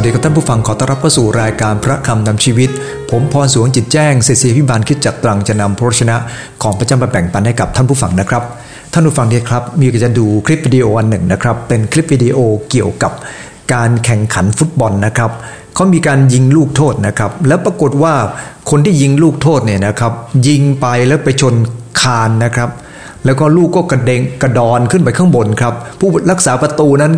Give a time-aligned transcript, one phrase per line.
[0.00, 2.70] วัสดีครับท่านผู้ฟังขอต้อนรับเข้าสู่รายการพระคำนำชีวิต
[3.10, 6.16] ผมพรสวงจิตแจ้งเสีพิบาลคิดจัดตรังจะนำพระชนะ
[6.62, 8.42] ของพระเจ้ามาแบ่งปันให้กับท่านผู้ฟังนะครับ
[8.92, 12.38] ท่านผู้ฟังดีครับมีกจะดูคลิปวิดีโออันหนึ่งนะครับ เป็นคลิปวิดีโอ
[12.70, 13.12] เกี่ยวกับ
[13.72, 15.30] การแข่งขันฟุตบอลนะครับ
[15.74, 18.14] เขามีการยิงลูกโทษนะครับ แล้วปรากฏว่า
[18.70, 20.12] คนที่ยิงลูกโทษเนี่ยนะครับ
[20.48, 21.54] ยิงไปแล้วไปชน
[22.00, 22.70] คานนะครับ
[23.24, 27.12] แล้วก็ลูกก็กระเด็งกระดอนขึ้นไปข้างบนครับ ผู้รักษาประตูนั้น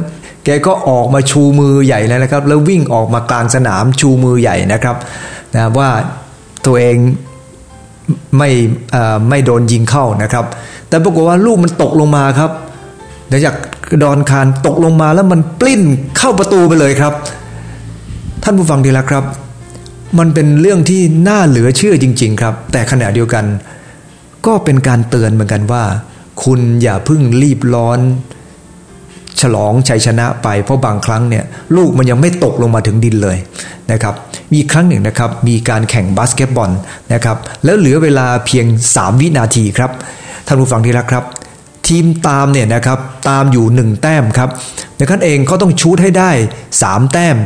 [0.45, 4.97] แกก็ออกมาชูมือใหญ่เลยนะครับ แล้ววิ่งออกมากลางสนามชูมือใหญ่นะครับ
[5.55, 5.89] นะว่า
[6.67, 6.97] ตัวเอง
[8.39, 8.51] ไม่
[9.29, 10.45] ไม่โดนยิงเข้านะครับ
[10.89, 12.51] แต่ปรากฏว่าลูกมันตกลงมาครับ
[13.29, 13.57] เดี๋ยวจาก
[14.03, 15.83] ดอนคานตกลงมาแล้วมันปลิ้น
[16.19, 17.13] เข้าประตูไปเลยครับ
[18.43, 19.25] ท่านผู้ฟังดีล้วครับ
[20.19, 23.45] มันเป็นเรื่องที่น่าเหลือเชื่อจริง ๆ ครับ แต่ขณะเดียวกัน
[24.47, 25.85] ก็เป็นการเตือนเหมือนกันว่า
[26.45, 27.99] คุณอย่าเพิ่งรีบร้อน
[29.41, 31.45] ฉลองชัยชนะไป เพราะบางครั้งเนี่ย
[31.77, 33.37] ลูกมันยังไม่ตกลงมาถึงดินเลย
[33.93, 34.15] นะครับ
[34.53, 36.71] มีครั้งหนึ่งนะครับมีการแข่งบาสเกตบอล
[37.13, 39.91] นะครับแล้วเหลือเวลาเพียง 3 วินาทีครับ
[40.47, 41.25] ท่านผู้ฟังที่รักครับ
[41.89, 44.49] ทีมตามเนี่ยนะครับตามอยู่ 1 แต้มครับ
[44.99, 46.31] ดังนั้นเองเขาต้องชูดให้ได้
[46.73, 47.37] 3 แต้ม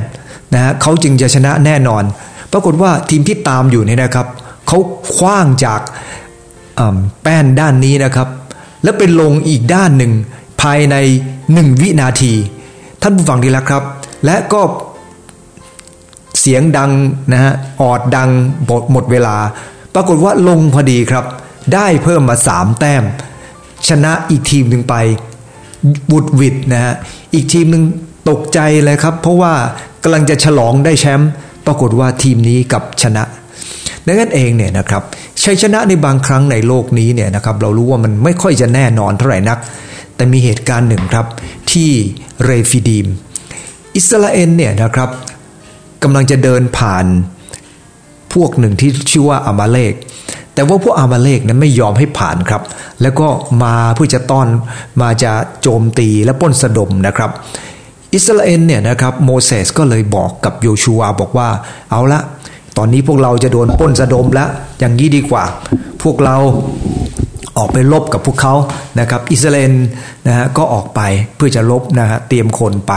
[0.54, 2.04] นะฮะเขาจึงจะชนะแน่นอน
[2.52, 4.26] ปรากฏว่าทีมที่ตามอยู่เนี่ยนะครับ
[4.66, 4.78] เขา
[5.14, 5.80] คว้างจาก
[7.22, 8.28] แป้นด้านนี้นะครับ
[8.82, 10.12] แล้วไปลงอีกด้านหนึ่ง
[10.62, 10.96] ภายใน
[11.52, 12.32] หนึ่งวินาที
[13.02, 13.82] ท่านผู้ฟังดีแล้วครับ
[14.24, 14.60] และก็
[16.40, 16.90] เสียงดัง
[17.32, 18.30] นะฮะออดดัง
[18.66, 19.36] หมดหมดเวลา
[19.94, 21.24] ปรากฏว่าลงพอดีครับ
[21.74, 23.04] ได้เพิ่มมาสามแต้ม
[23.88, 24.94] ชนะอีกทีมหนึ่งไป
[26.10, 26.94] บุดวิดนะฮะ
[27.34, 27.84] อีกทีมหนึ่ง
[28.28, 29.52] ตกใจเลยครับ เพราะว่า
[30.02, 31.30] กำลังจะฉลองได้แชมป์
[31.66, 33.24] ปรากฏว่าทีมนี้กับชนะ
[34.06, 35.02] ดังนั้นเองเนี่ยนะครับ
[35.44, 39.58] ชัยชนะในบางครั้งในโลกนี้เนี่ยนะครับเรารู้ว่ามันไม่ค่อยจะแน่นอนเท่าไหร่นัก
[40.16, 41.26] แต่มีเหตุการณ์หนึ่งครับ
[41.72, 41.90] ที่
[42.44, 43.06] เรฟิดีม
[43.96, 45.10] อิสราเอลเนี่ยนะครับ
[46.02, 47.06] กำลังจะเดินผ่าน
[48.32, 49.94] พวกหนึ่งที่ชื่อว่าอามาเลก
[50.54, 52.62] แต่ว่าพวกอามาเลกนั้นไม่ยอมให้ผ่านครับ
[53.02, 53.28] แล้วก็
[53.62, 54.46] มาเพื่อจะต้อน
[55.00, 55.32] มาจะ
[55.62, 57.30] โจมตีและป้นสะดมนะครับ
[58.14, 61.48] อิสราเอลเนี่ยนะครับโมเสสก็เลยบอกกับโยชูวาบอกว่า
[61.90, 62.20] เอาละ
[62.76, 65.44] ตอนนี้พวกเราจะโดนป้นสะดมแล้วอย่างนี้ดีกว่า
[66.02, 66.36] พวกเรา
[67.58, 68.54] ออกไปลบกับพวกเขา
[69.00, 69.74] นะครับอิสราเอล
[70.26, 71.00] นะฮะก็ออกไป
[71.36, 72.94] เพื่อจะลบนะฮะเตรียมคนไป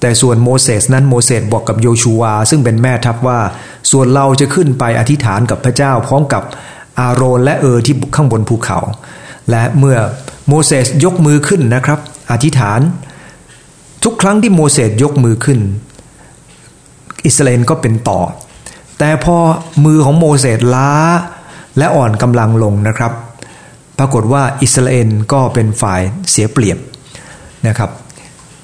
[0.00, 3.38] แต่ส่วนโมเสสนั้นโมเสสบอกกับโยชูวา ซึ่งเป็นแม่ทัพว่า
[3.90, 6.42] ส่วนเราจะขึ้นไปอธิษฐานกับพระเจ้า พร้อมกับ
[6.98, 8.78] อาโรนและเออที่ข้างบนภูเขา
[9.50, 9.98] และเมื่อ
[10.48, 11.98] โมเสสยกมือขึ้นนะครับ
[12.32, 12.80] อธิษฐาน
[14.04, 15.58] ทุกครั้งที่โมเสสยกมือขึ้น
[17.26, 18.20] อิสราเอลก็เป็นต่อ
[18.98, 19.36] แต่พอ
[19.84, 20.90] มือของโมเสสล้า
[21.78, 23.12] และอ่อนกำลังลงนะครับ
[23.98, 26.78] ปรากฏว่าอิสราเอลก็เป็นฝ่ายเสียเปรียบ
[27.66, 27.90] นะครับ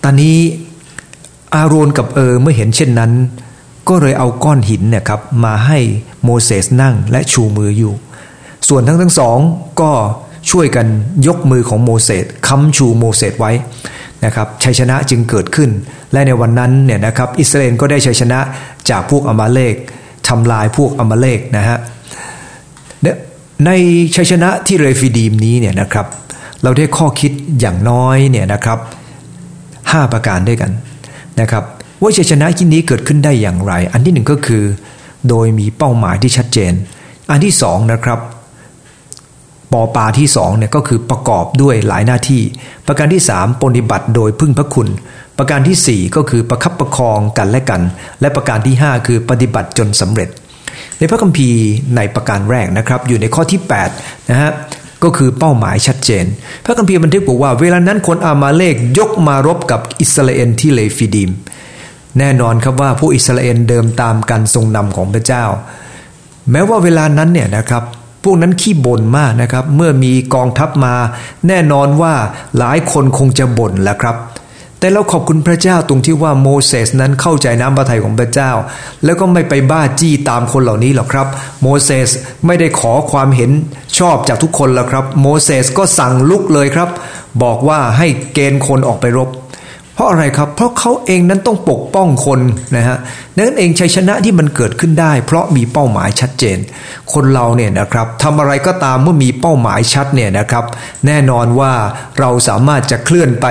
[0.02, 0.36] ตอนนี้
[1.54, 3.12] อาโรนกับเออเมื่อเห็นเช่นนั้น
[3.88, 5.78] ก็เลยเอาก้อนหินเนี่ยครับมาให้
[6.24, 7.92] โมเสสนั่งและชูมืออยู่
[8.68, 9.38] ส่วนทั้งทั้งสอง
[9.80, 9.90] ก็
[10.50, 10.86] ช่วยกัน
[11.26, 13.52] ยกมือของโมเสสค้ำชูโมเสสไว้
[14.24, 15.70] นะครับชัยชนะจึงเกิดขึ้น
[16.12, 18.38] และในวันนั้นเนี่ยนะครับอิสราเอลก็ได้ชัยชนะ
[18.90, 19.74] จากพวกอมาเลก
[20.28, 21.78] ทำลายพวกอมาเลกนะฮะ
[23.66, 23.70] ใน
[24.16, 26.06] ชัยชนะที่เรฟิดีมนี้เนี่ยนะครับ
[26.62, 28.78] เราได้ข้อคิดอย่างน้อยเนี่ยนะครับ
[29.44, 30.70] 5ประการด้วยกัน
[31.40, 31.64] นะครับ
[32.02, 34.64] ว่าชัยชนะที่นี้เกิดขึ้นได้อย่างไร อันที่หนึ่งก็คือ
[35.28, 36.72] โดยมีเป้าหมายที่ชัดเจน
[37.30, 38.20] อันที่สองนะครับ
[39.72, 42.42] ปอปาที่สองเนี่ยก็คือประกอบด้วยหลายหน้าที่
[42.86, 44.88] ประการที่สามปฏิบัติโดยพึ่งพระคุณ
[45.38, 47.82] ประการที่สี่ก็คือประคับประคองกันและกัน
[48.20, 50.28] และประการที่ห้าคือปฏิบัติจนสำเร็จ
[50.98, 51.62] ในพระคัมภีร์
[51.96, 53.60] ในประการแรกนะครับอยู่ในข้อที่
[53.94, 54.50] 8นะฮะ
[55.04, 56.24] ก็คือเป้าหมายชัดเจน
[56.64, 61.30] พระคัมภีร์บันทึกบอกว่า เวลานั้นคนอามาเลกยกมารบกับอิสราเอลที่เลฟิดิม
[62.18, 65.44] แน่นอนครับว่าผู้อิสราเอลเดิมตามการทรงนำของพระเจ้า
[66.50, 67.82] แม้ว่าเวลานั้นเนี่ยนะครับ
[68.24, 70.94] พวกนั้นขี้บ่นมากนะครับ เมื่อมีกองทัพมา
[71.48, 72.14] แน่นอนว่า
[72.58, 74.16] หลายคนคงจะบ่นแหละครับ
[74.80, 78.52] แต่เราขอบคุณพระเจ้าตรงที่ว่าโมเสสนั้นเข้าใจน้ำพระทัยของพระเจ้า
[79.04, 81.26] แล้วก็ไม่ไปบ้าจี้ตามคนเหล่านี้หรอกครับ
[81.62, 82.10] โมเสส
[82.46, 83.50] ไม่ได้ขอความเห็น
[83.98, 86.88] ชอบจากทุกคนแล้วครับ โมเสสก็สั่งลุกเลยครับ
[87.42, 89.28] บอกว่าให้เกณฑ์คนออกไปรบ
[89.98, 92.40] เพราะอะไรครับ เพราะเขาเองนั้นต้องปกป้องคน
[92.76, 92.96] นะฮะ
[93.36, 96.58] นั้นเองชัยชนะที่มันเกิดขึ้นได้ เพราะมีเป้าหมายชัดเจน
[97.12, 100.64] คนเราเนี่ยนะครับทำอะไรก็ตามเมื่อมีเป้าหมายชัดเนี่ยนะครับ
[101.06, 101.72] แน่นอนว่า
[102.20, 103.46] เราสามารถจะเคลื่อนไป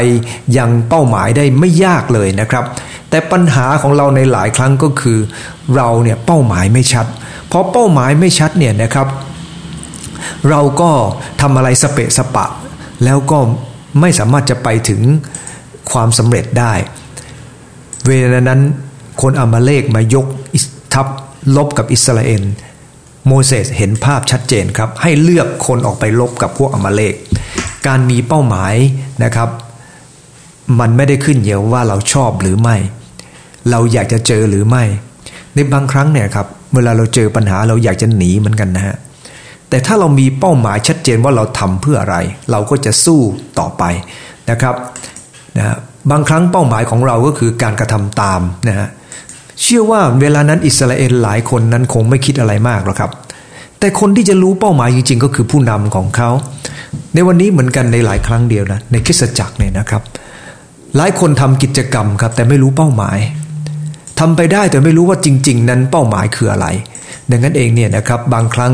[0.57, 2.65] ยังเป้าหมายได้ไม่ยากเลยนะครับ
[3.09, 5.17] แต่ปัญหาของเราในหลายครั้งก็คือ
[5.75, 7.05] เราเนี่ยเป้าหมายไม่ชัด
[7.47, 9.07] เพราะเป้าหมายไม่ชัดเนี่ยนะครับ
[10.49, 10.91] เราก็
[11.41, 12.45] ทำอะไรสเปะสปะ
[13.03, 13.37] แล้วก็
[13.99, 15.01] ไม่สามารถจะไปถึง
[15.91, 16.73] ความสำเร็จได้
[18.07, 18.61] เวลานั้น
[19.21, 20.25] คนอามาเลกมายก
[20.93, 21.07] ทัพ
[21.55, 22.43] ลบกับอิสราเอล
[23.27, 27.13] โมเสสเห็นภาพชัดเจนครับ ให้เลือกคนออกไปลบกับพวกอามาเลก
[27.87, 28.75] การมีเป้าหมาย
[29.23, 29.49] นะครับ
[30.79, 32.75] มันไม่ได้ขึ้นเยวว่าเราชอบหรือไม่
[33.69, 34.83] เราอยากจะเจอหรือไม่
[35.53, 38.95] ในบางครั้งเนี่ยครับเวลาเราเจอปัญหาเราอยากจะหนีเหมือนกันนะฮะ
[39.69, 42.17] แต่ถ้าเรามีเป้าหมายชัดเจนว่าเราทำเพื่ออะไร
[42.51, 43.19] เราก็จะสู้
[43.59, 43.83] ต่อไป
[44.49, 44.75] นะครับ
[45.57, 45.77] นะ
[46.11, 48.89] บางครั้งเป้าหมายของเราก็คือการกระทำตามนะฮะ
[49.61, 53.11] เชื่อว่าเวลานั้นอิสราเอลหลายคนนั้นคงไม่คิดอะไรมากหรอกครับ
[53.79, 56.29] แต่คนที่จะรู้เป้าหมายจริง ๆ ก็คือผู้นำของเขา
[57.13, 60.01] ในวันนี้เหมือนกันในหลายครั้งเดียวนะในคริสตจักรเนี่ยนะครับ
[60.97, 63.17] หลายคนทำกิจกรรมครับแต่ไม่รู้เป้าหมาย
[64.19, 66.67] ทำไปได้แต่ไม่รู้ว่าจริง ๆ นั้นเป้าหมายคืออะไร
[67.31, 68.73] ดังนั้นเองเนี่ยนะครับบางครั้ง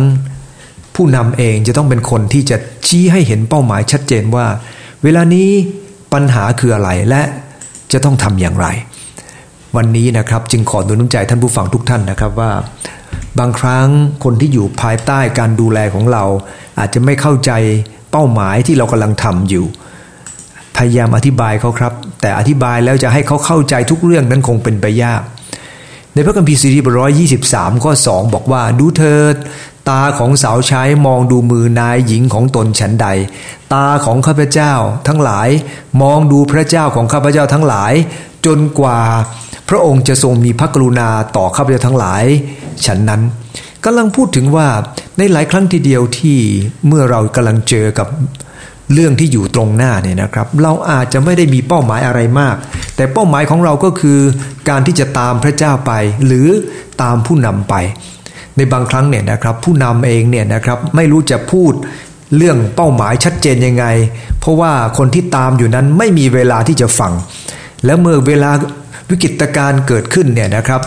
[0.96, 2.58] ผู้นำเองจะต้องเป็นคนที่จะ
[2.88, 4.46] ชี้ให้เห็นเป้าหมายชัดเจนว่า
[5.04, 5.50] เวลานี้
[6.14, 7.22] ปัญหาคืออะไรและ
[7.92, 8.68] จะต้องทำอย่างไร
[9.76, 12.52] วันนี้นะครับจึงขอดูน้ำใจท่านผู้ฟังทุกท่านนะครับว่า
[13.40, 13.88] บางครั้ง
[14.24, 16.24] คนที่อยู่ภายใต้การดูแลของเรา
[16.80, 17.52] อาจจะไม่เข้าใจ
[18.12, 19.66] เป้าหมายที่เรากำลังทำอยู่
[20.78, 25.22] พยายามอธิบายเขาครับ แต่อธิบายแล้วจะให้เขาเข้าใจทุกเรื่องนั้นคงเป็นไปยาก
[26.14, 29.36] ในพระคัมภีร์ซีรีส์ร้อยยี่สิบสามข้อสองบอกว่า ดูเถิด
[29.90, 33.08] ตาของสาวใช้มองดูมือนายหญิงของตนฉันใด
[33.74, 34.74] ตาของข้าพเจ้า
[35.08, 35.50] ทั้งหลาย
[36.02, 37.94] มองดูพระเจ้าของข้าพเจ้าทั้งหลาย
[38.46, 39.00] จนกว่า
[39.70, 42.24] พระองค์จะทรงมีพระกรุณาต่อข้าพเจ้าทั้งหลาย
[42.86, 43.22] ฉันนั้น
[43.86, 44.68] กำลังพูดถึงว่า
[45.18, 46.38] ในหลายครั้งทีเดียวที่
[46.88, 48.08] เมื่อเรากำลังเจอกับ
[48.94, 52.56] เรื่องที่อยู่ตรงหน้าเนี่ยนะครับ เราอาจจะไม่ได้มีเป้าหมายอะไรมาก
[52.96, 54.20] แต่เป้าหมายของเราก็คือ
[54.70, 55.92] การที่จะตามพระเจ้าไป
[56.26, 56.48] หรือ
[57.02, 57.76] ตามผู้นำไป
[58.58, 61.74] ในบางครั้งเนี่ยนะครับผู้นำเองเนี่ยนะครับไม่รู้จะพูด
[62.38, 63.86] เรื่องเป้าหมายชัดเจนยังไง
[64.40, 67.12] เพราะว่าคนที่ตามอยู่นั้นไม่มีเวลาที่จะฟัง
[67.86, 68.52] แล้วเมื่อเวลา
[69.10, 70.82] วิกฤตการณ์เกิดขึ้นเนี่ยนะครับ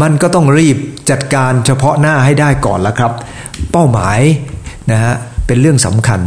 [0.00, 0.76] มันก็ต้องรีบ
[1.10, 3.12] จัดการเฉพาะหน้าให้ได้ก่อนแล้วครับ
[3.72, 4.20] เป้าหมาย
[4.90, 5.14] นะฮะ
[5.46, 6.20] เป็นเรื่องสำคัญ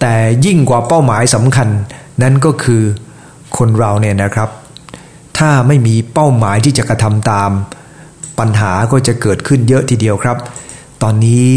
[0.00, 0.14] แต่
[0.46, 1.68] ยิ่งกว่าเป้าหมายสำคัญ
[2.22, 2.82] นั้นก็คือ
[3.56, 4.48] คนเราเนี่ยนะครับ
[5.38, 7.50] ถ้าไม่มีเป้าหมายที่จะกระทำตาม
[8.38, 10.36] ปัญหาก็จะเกิดขึ้นเยอะทีเดียวครับ
[11.02, 11.48] ตอนนี้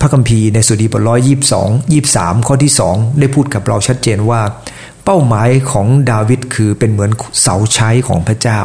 [0.00, 4.40] พระคัมภีร์ในสุดีบทร้อยยี่สองยี่สามข้อที่สองได้พูดกับเราชัดเจนว่า
[5.04, 7.10] เป้าหมายของดาวิดคือเป็นเหมือน
[7.42, 8.58] เสาใช้ของพระเจ้า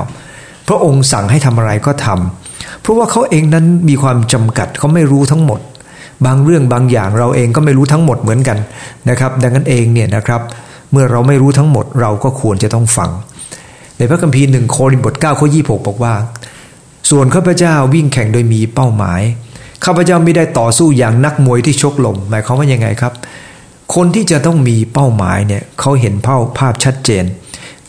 [0.68, 5.60] พระองค์สั่งให้ทำอะไรก็ทำเพราะว่าเขาเองนั้นมีความจำกัดเขาไม่รู้ทั้งหมด
[6.26, 8.58] บางเรื่องบางอย่างเราเองก็ไม่รู้ทั้งหมดเหมือนกัน
[9.10, 10.42] นะครับ ดังนั้นเองเนี่ยนะครับ
[10.92, 13.10] เมื่อเราไม่รู้ทั้งหมดเราก็ควรจะต้องฟัง
[13.98, 16.14] ในพระคัมภีร์หนึ่งโครินธ์บท9ข้อ26 บอกว่า
[17.10, 19.22] ส่วนข้าพเจ้าวิ่งแข่งโดยมีเป้าหมาย
[19.86, 23.14] ข้าพเจ้าไม่ได้ต่อสู้อย่างนักมวยที่ชกลม หมายความว่ายังไงครับ
[23.96, 27.26] คนที่จะต้องมีเป้าหมายเนี่ยเขาเห็นเป้าภาพชัดเจน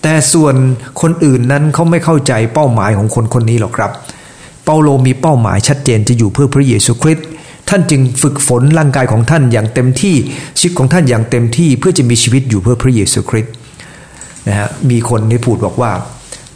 [0.02, 0.54] แต่ส่วน
[1.00, 3.90] คนอื่นนั้นเขาไม่เข้าใจเป้าหมายของคนคนนี้หรอกครับ
[4.64, 7.26] เปาโลมีเป้าหมายชัดเจนจะอยู่เพื่อพระเยซูคริสต์
[7.68, 10.16] ท่านจึงฝึกฝนร่างกายของท่านอย่างเต็มที่
[10.58, 13.52] ชีวิตของท่านอย่างเต็มที่เพื่อจะมีชีวิตอยู่เพื่อพระเยซูคริสต์
[14.46, 15.92] นะฮะมีคนได้พูดบอกว่า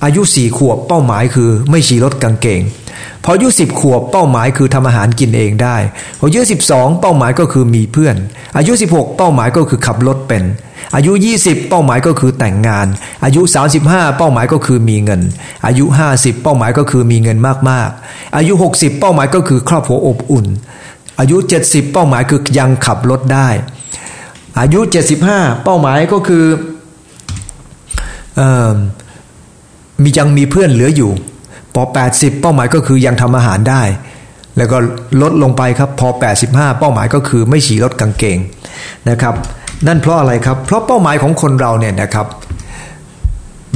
[0.05, 2.61] อายุสี่ขวบเป้าหมายคือไม่ฉี่รถกางเกง
[3.25, 5.77] พออายุสิบขวบเป้าหมายคือทำอาหารกินเองได้
[6.19, 8.17] พออายุสิบสองเป้าหมายก็คือมีเพื่อน
[8.57, 10.45] อายุสิบหกเป้าหมายก็คือขับรถเป็น
[10.95, 12.87] อายุยี่สิบเป้าหมายก็คือแต่งงาน
[13.25, 15.21] อายุสาสิบห้าเป้าหมายก็คือมีเงิน
[15.67, 17.39] อายุห้าสิบเป้าหมายก็คือมีเงิน
[17.71, 20.47] มากๆ อายุหกสิบเป้าหมายก็คือครอบครัวอบอุ่น
[21.21, 23.49] อายุเจ็ดสิบเป้าหมายคือยังขับรถได้
[24.61, 26.45] อายุเจ็ดสิบห้าเป้าหมายก็คือ
[30.03, 31.11] มียังมีเพื่อนเหลืออยู่
[31.75, 33.83] พอ 80 เป้าหมายก็คือยังทำอาหารได้
[34.57, 34.79] แล้วก็
[35.23, 36.09] ลดลงไปครับพอ
[36.45, 38.39] 85 เป้าหมายก็คือไม่ฉี่รถกางเกง
[39.11, 39.35] นะครับ
[39.87, 42.27] นั่นเพราะอะไรครับ เพราะเป้าหมายของคนเราเนี่ยนะครับ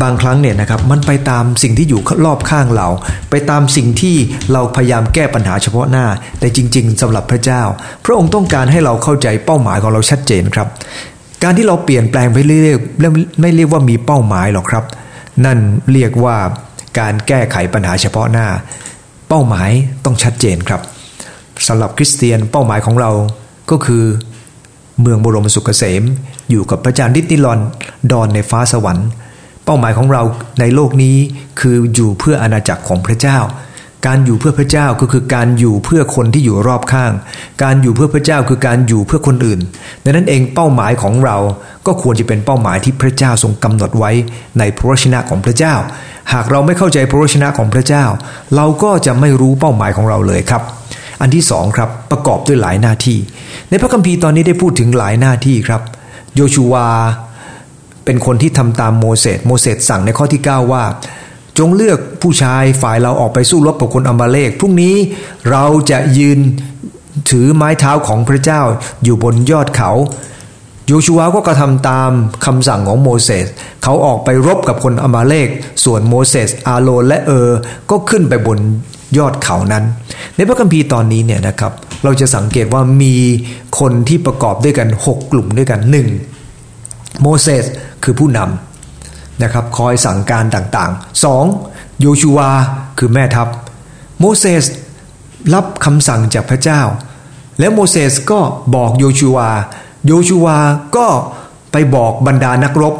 [0.03, 2.89] บางครั้งเนี่ยนะครับมันไปตามสิ่งที่อยู่รอบข้างเรา
[3.31, 4.17] ไปตามสิ่งที่
[4.53, 6.07] เราพยายามแก้ปัญหาเฉพาะหน้า
[6.39, 7.63] แต่จริง ๆสำหรับพระเจ้า
[8.05, 10.69] พระองค์ต้องการให้เราเข้าใจเป้าหมายของเราชัดเจนครับ
[11.49, 14.85] การที่เราเปลี่ยนแปลงไปเรื่อยๆไม่เรียกว่ามีเป้าหมายหรอกครับ
[15.45, 15.59] นั่น
[15.93, 16.37] เรียกว่า
[16.99, 18.47] การแก้ไขปัญหาเฉพาะหน้า
[19.29, 19.71] เป้าหมาย
[20.05, 20.81] ต้องชัดเจนครับ
[21.69, 23.11] สำหรับคริสเตียนเป้าหมายของเรา
[23.71, 24.05] ก็คือ
[25.01, 26.03] เมืองบรมสุขเกษม
[26.51, 27.61] อยู่กับพระจารย์นิติลอน
[28.13, 29.09] ดอนในฟ้าสวรรค์
[29.65, 30.23] เป้าหมายของเรา
[30.61, 31.17] ในโลกนี้
[31.61, 33.39] คืออยู่เพื่ออาณาจักรของพระเจ้า
[34.07, 37.13] การอยู่เพื่อพระเจ้าก็คือการอยู่เพื่อคนที่อยู่รอบข้าง
[37.63, 39.61] การอยู่เพื่อพระเจ้าคือการอยู่เพื่อคนอื่น
[40.05, 41.37] ดังนั้นเองเป้าหมายของเรา
[41.87, 44.11] ก็ควรจะเป็นเป้าหมายที่พระเจ้าทรงกำหนดไว้
[44.59, 45.75] ในพระวชนะของพระเจ้า
[46.33, 48.05] หากเราไม่เข้าใจพระวชนะของพระเจ้า
[48.57, 50.63] เราก็จะไม่รู้เป้าหมายของเราเลยครับ
[51.21, 53.19] อันที่สองครับประกอบด้วยหลายหน้าที่
[53.71, 55.83] ในพระคัมภีร์ตอนนี้ได้พูดถึงหลายหน้าที่ครับ
[56.37, 56.89] โยชูวา
[58.05, 60.83] เป็นคนที่ทำตามโมเสส โมเสสสั่งในข้อที่ 9 ว่า
[61.59, 64.95] จงเลือกผู้ชายฝ่ายเราออกไปสู้รบกับคนอัมบาเลกพรุ่งนี้
[65.51, 66.39] เราจะยืน
[67.31, 68.61] ถือไม้เท้าของพระเจ้า
[69.05, 69.91] อยู่บนยอดเขา
[70.87, 72.11] โยชูวาก็กระทำตาม
[72.47, 73.47] คำสั่งของโมเสส
[73.83, 75.49] เขาออกไปรบกับคนอมาเลก
[75.85, 77.51] ส่วนโมเสส อาโลและเออ
[77.91, 78.59] ก็ขึ้นไปบน
[79.19, 79.85] ยอดเขานั้น
[80.37, 81.73] ในพระคัมภีร์ตอนนี้เนี่ยนะครับ
[82.05, 83.15] เราจะสังเกตว่ามี
[83.79, 86.09] คนที่ประกอบด้วยกัน 6 กลุ่มด้วยกันหนึ่ง
[87.23, 87.65] โมเสส
[88.05, 88.76] คือผู้นำ
[89.43, 91.45] นะครับคอยสั่งการต่างๆสอง
[92.01, 92.51] โยชูวา
[92.99, 93.49] คือแม่ทัพ
[94.21, 94.65] โมเสส
[95.55, 96.81] รับคำสั่งจากพระเจ้า
[97.59, 98.41] และโมเสสก็
[98.75, 99.49] บอกโยชูวา
[100.07, 100.59] โยชูวา
[100.97, 101.07] ก็
[101.73, 102.95] ไปบอกบรรดานักรบ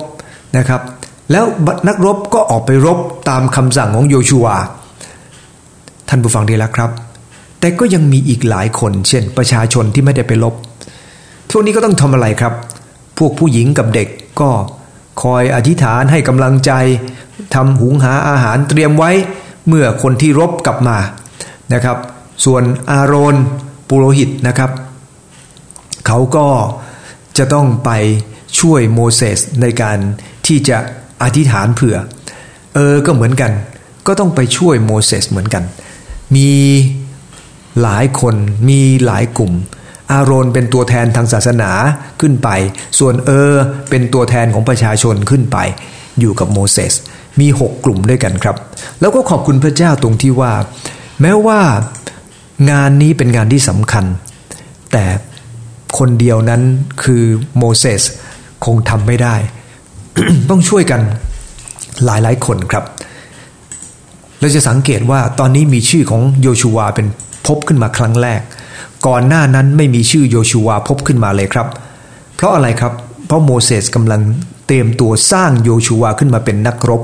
[0.57, 0.83] นะครับ
[1.31, 1.45] แล้ว
[1.89, 4.57] นักรบก็ออกไปรบตามคำสั่งของโยชูวา
[6.09, 6.91] ท่านผู้ฟังดีแล้วครับ
[7.61, 10.55] แต่ก็ยังมีอีกหลายคน เช่น ประชาชนที่ไม่ได้ไปรบ
[11.51, 12.53] ทุกนี้ก็ต้องทำอะไรครับ
[13.19, 14.09] พวกผู้หญิงกับเด็ก
[14.41, 14.49] ก็
[15.23, 16.73] คอยอธิษฐานให้กำลังใจ
[17.55, 19.11] ทำหุงหาอาหารเตรียมไว้
[19.69, 20.99] เมื่อคนที่รบกลับมา
[21.73, 21.99] นะครับ
[22.45, 23.35] ส่วนอารอน
[23.89, 24.71] ปุโรหิตนะครับ
[26.07, 26.49] เขาก็
[27.39, 27.91] จะต้องไป
[28.61, 29.99] ช่วยโมเสสในการ
[30.47, 30.79] ที่จะ
[31.23, 31.97] อธิษฐานเผื่อ
[32.75, 33.53] เออ ก็เหมือนกัน
[34.07, 35.65] ก็ต้องไปช่วยโมเสสเหมือนกัน
[36.37, 36.51] มี
[37.83, 38.35] หลายคน
[38.69, 39.53] มีหลายกลุ่ม
[40.13, 41.71] อารอนเป็นตัวแทนทางศาสนา
[42.21, 42.49] ขึ้นไป
[42.99, 43.55] ส่วนเออ
[43.91, 45.59] เป็นตัวแทนของประชาชนขึ้นไป
[46.21, 46.95] อยู่กับโมเสส
[47.41, 48.57] มีหกกลุ่มด้วยกันครับ
[49.01, 50.53] แล้วก็ขอบคุณพระเจ้าตรงที่ว่า
[51.21, 51.61] แม้ว่า
[52.71, 54.05] งานนี้เป็นงานที่สำคัญ
[54.93, 55.05] แต่
[55.99, 56.63] คนเดียวนั้น
[57.03, 57.23] คือ
[57.59, 58.03] โมเสส
[58.65, 59.37] คงทำไม่ได้
[60.51, 61.01] ต้องช่วยกัน
[62.05, 62.85] หลายหลายคนครับ
[64.41, 67.07] เราจะสังเกตว่าตอนนี้มีชื่อของโยชูวาเป็น
[67.47, 68.41] พบขึ้นมาครั้งแรก
[69.07, 71.67] ก่อนหน้านั้นไม่มีชื่อโยชูวาพบขึ้นมาเลยครับ
[72.37, 72.93] เพราะอะไรครับ
[73.27, 74.21] เพราะโมเสสกำลัง
[74.67, 77.03] เตรียมตัวสร้างโยชูวาขึ้นมาเป็นนักรบ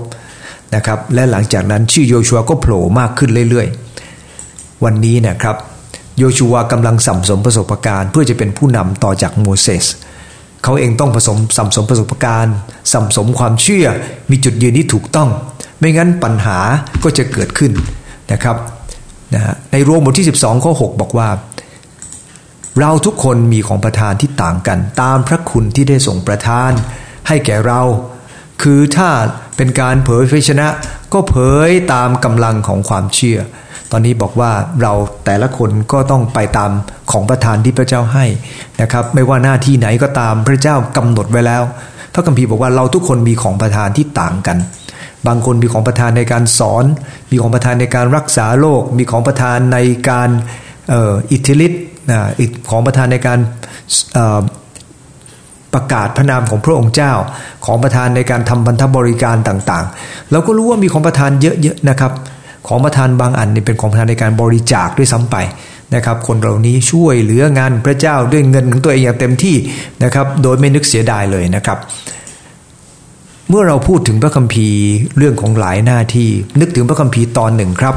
[0.74, 5.56] นะครับ และหลังจากนั้นชื่อโยชูวาก็โผล่มากขึ้นเรื่อยๆ วันนี้นะครับ
[6.18, 9.84] โยชูวากำลังสัมสมประสบการณ์เพื่อจะเป็นผู้นำต่อจากโมเสส
[10.64, 12.54] เขาเองต้องผสมสัมสมประสบการณ์
[12.92, 13.86] สัมสมความเชื่อ
[14.30, 15.28] มีจุดยืนที่ถูกต้อง
[15.78, 16.58] ไม่งั้นปัญหา
[17.02, 17.72] ก็จะเกิดขึ้น
[18.32, 18.56] นะครับ
[19.34, 21.28] นะในโรมบทที่ 12ข้อ6บอกว่า
[22.80, 26.70] เราทุกคนมีของประทานที่ต่างกัน ตามพระคุณที่ได้ส่งประทาน
[27.28, 27.82] ให้แก่เรา
[28.62, 29.10] คือถ้า
[29.56, 30.68] เป็นการเผยพระชนะ
[31.12, 31.36] ก็เผ
[31.68, 33.38] ยตามกำลังของความเชื่อ
[33.90, 34.52] ตอนนี้บอกว่า
[34.82, 34.92] เรา
[35.26, 36.70] แต่ละคนก็ต้องไปตาม
[37.12, 38.24] ของประทานที่พระเจ้าให้
[38.80, 41.62] นะครับ ไม่ว่าหน้าที่ไหนก็ตามพระเจ้ากำหนดไว้แล้ว
[42.14, 44.58] พระคัมภีร์บอกว่าเราทุกคนมีของประทานที่ต่างกัน
[45.26, 46.84] บางคนมีของประทานในการสอน
[47.30, 49.78] มีของประทานในการรักษาโรค มีของประทานใน
[50.10, 50.30] การ
[51.32, 51.82] อิทธิฤทธิ์
[52.70, 53.38] ของประทานในการ
[55.74, 57.12] ประกาศพระนามของพระองค์เจ้า
[57.66, 62.12] ของประทานในการทำบรรทบริการต่างๆ เราก็รู้ว่ามีของประทานเยอะๆนะครับ
[62.68, 65.36] ของประทานบางอันนี่เป็นของประทานในการบริจาคด้วยซ้ำไป
[65.94, 69.56] นะครับ คนเหล่านี้ช่วยเหลืองานพระเจ้าด้วยเงินของตัวเองอย่างเต็มที่
[70.04, 71.78] นะครับ โดยไม่นึกเสียดายเลยนะครับ
[73.54, 74.82] เมื่อเราพูดถึงพระคัมภีร์
[75.18, 76.30] เรื่องของหลายหน้าที่
[76.60, 77.94] นึกถึงพระคัมภีร์ตอนหนึ่งครับ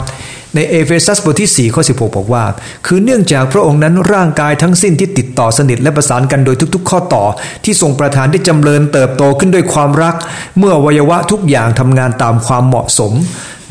[0.56, 2.44] ในเอเฟซัสบทที่ 4 ข้อ 16 บอกว่า
[2.88, 7.24] คือเนื่องจากพระองค์นั้นร่างกายทั้งสิ้นที่ติดต่อสนิทและประสานกันโดยทุกๆ ข้อต่อ
[7.64, 10.16] ที่ทรงประทานได้จำเริญเติบโตขึ้นด้วยความรัก
[10.60, 13.14] เมื่อวัยวะทุกอย่างทำงานตามความเหมาะสม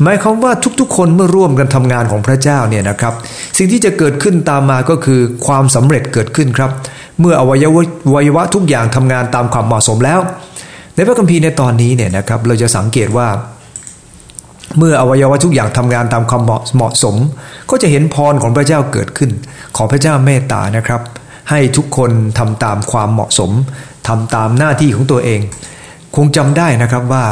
[0.01, 3.13] หมายความว่าทุกๆ คนเมื่อร่วมกันทำงานของพระเจ้าเนี่ยนะครับ
[3.57, 6.69] สิ่งที่จะเกิดขึ้นตามมาก็คือความสำเร็จเกิดขึ้นครับ
[7.19, 7.83] เมื่ออวัยวะ
[8.15, 10.21] วัยวะทุกอย่างทำงานตามความเหมาะสมแล้ว
[10.95, 13.27] ในพระคัมภีร์ในตอนนี้เนี่ยนะครับเราจะสังเกตว่า
[14.77, 17.15] เมื่ออวัยวะทุกอย่างทำงานตามความเหมาะสม
[17.69, 19.31] ก็จะเห็นพรของพระเจ้าเกิดขึ้น
[19.77, 21.01] ขอพระเจ้าเมตตานะครับ
[21.49, 23.51] ให้ทุกคนทำตามความเหมาะสม
[24.07, 25.39] ทำตามหน้าที่ของตัวเอง
[26.15, 27.25] คงจำได้นะครับว่า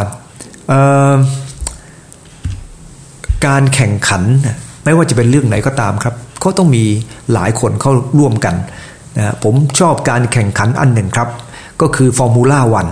[3.45, 4.23] การแข่งขัน
[4.83, 6.83] ไม่ว่าจะเป็นเรื่องไหนก็ตามครับก็ต้องมี
[7.33, 8.55] หลายคนเข้าร่วมกัน
[9.17, 11.29] นะผมชอบการแข่งขันอันหนึ่งครับ
[11.81, 12.87] ก็คือฟอร์มูล่าวัน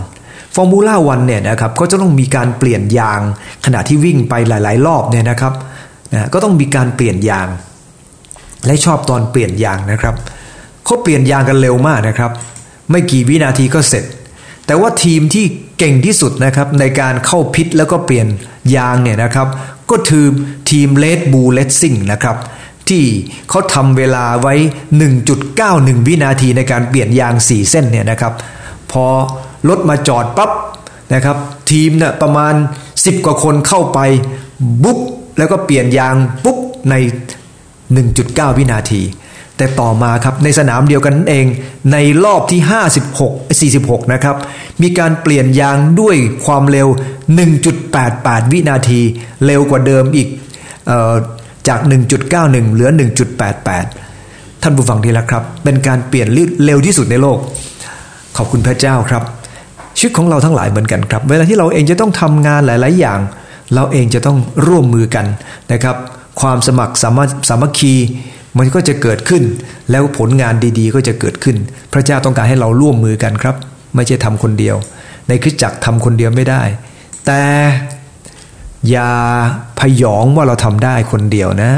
[0.55, 3.21] ฟอร์มูล่าวันเนี่ยนะครับก็จะต้องมีการเปลี่ยนยาง
[3.65, 5.53] ขณะที่วิ่งไปหลาย ๆ รอบเนี่ยนะครับ
[6.13, 7.47] นะก็ต้องมีการเปลี่ยนยาง
[8.65, 10.15] และชอบตอนเปลี่ยนยางนะครับ
[10.85, 12.31] เขาเปลี่ยนยางกันเร็วมากนะครับ
[12.89, 14.03] ไม่กี่วินาทีก็เสร็จ
[14.65, 15.45] แต่ว่าทีมที่
[15.77, 18.27] เก่งที่สุดนะครับในการเข้าพิษแล้วก็เปลี่ยน
[18.75, 19.47] ยางเนี่ยนะครับ
[19.91, 20.25] ก็คือ
[20.69, 22.37] ทีมเลดบูเลสซิงนะครับ
[22.89, 23.03] ที่
[23.49, 24.55] เขาทำเวลาไว้
[25.31, 28.33] 1.91 วินาทีในการเปลี่ยนยาง 4 เส้นเนี่ยนะครับ
[28.91, 29.05] พอ
[29.69, 30.51] รถมาจอดปับ๊บ
[31.13, 31.37] นะครับ
[31.71, 32.53] ทีมเนี่ยประมาณ
[32.89, 33.99] 10 กว่าคนเข้าไป
[34.83, 34.99] บุ๊บ
[35.37, 36.57] แล้วก็เปลี่ยนยางปุ๊บ
[36.89, 36.95] ใน
[37.97, 39.01] 1.9 วินาที
[39.57, 41.45] แต่ต่อมาครับในสนามเดียวกันนั่นเอง
[41.91, 42.61] ในรอบที่
[43.17, 44.35] 56 46 นะครับ
[44.81, 46.87] มีการเปลี่ยนยางด้วยความเร็ว
[47.69, 49.01] 1.88 วินาที
[49.45, 50.27] เร็วกว่าเดิมอีก
[50.89, 51.15] ออ
[51.67, 51.79] จาก
[52.27, 52.89] 1.91 เหลือ
[53.55, 56.27] 1.88 ท่านผู้ฟังที่รักครับ เป็นการเปลี่ยน
[56.65, 57.37] เร็วที่สุดในโลก
[58.37, 59.23] ขอบคุณพระเจ้าครับ
[59.97, 63.19] ชีวิตของเราทั้งหลายเหมือนกันครับ เวลาที่เราเองจะต้องทำงานหลาย ๆ อย่าง
[63.75, 65.25] เราเองจะต้องร่วมมือกัน
[65.71, 65.95] นะครับ
[66.41, 67.95] ความสมัครสามัสามัคคี
[68.59, 69.43] มันก็จะเกิดขึ้น
[69.91, 71.57] แล้วผลงานดีๆ ก็จะเกิดขึ้น
[71.93, 73.55] พระเจ้าต้องการให้เราร่วมมือกันครับ
[73.95, 74.75] ไม่ใช่ทำคนเดียว
[75.27, 76.61] ในคริสตจักรทำคนเดียวไม่ได้
[77.25, 77.43] แต่
[78.89, 79.11] อย่า
[79.79, 81.71] พยองว่าเราทำได้คนเดียวนะ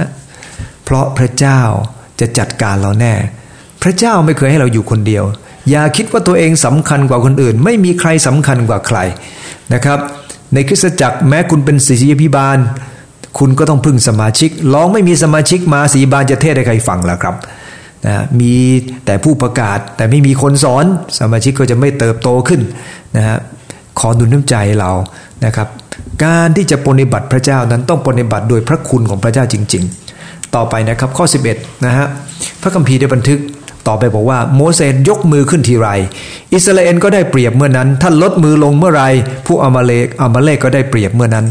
[0.83, 1.61] เพราะพระเจ้า
[2.19, 3.13] จะจัดการเราแน่
[3.83, 5.23] พระเจ้าไม่เคยให้เราอยู่คนเดียว
[5.69, 8.97] อย่าคิดว่าตัวเองสำคัญกว่าคนอื่น ไม่มีใครสำคัญกว่าใคร
[9.73, 9.99] นะครับ
[10.53, 12.57] ในคริสตจักรแม้คุณเป็นศิษยพิบาล
[13.39, 17.35] คุณก็ต้องพึ่งสมาชิกลองไม่มีสมาชิกมาสีบาลจะเทศให้ใครฟังล่ะครับ
[18.05, 18.53] นะมี
[19.05, 20.85] แต่ผู้ประกาศแต่ไม่มีคนสอน
[21.19, 22.61] สมาชิกก็จะไม่เติบโตขึ้น
[23.17, 23.37] นะฮะ
[23.99, 24.91] ขอดุลน้ำใจเรา
[25.45, 25.67] นะครับ
[26.23, 29.83] การที่จะปฏิบัติพระเจ้านั้นต้องปฏิบัติโดยพระคุณของพระเจ้าจริง
[30.19, 32.05] ๆ ต่อไปนะครับข้อ 11นะฮะ
[32.61, 33.39] พระคัมภีร์ได้บันทึก
[33.87, 35.87] ต่อไปบอกว่าโมเสสยกมือขึ้นทีไร
[36.53, 39.03] อิสราเอลก็ได้เปรียบเมื่อนั้น ท่านลดมือลงเมื่อไร
[39.45, 41.45] ผู้อามาเลกอามาเลกก็ได้เปรียบเมื่อนั้น